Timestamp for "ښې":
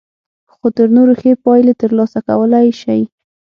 1.21-1.33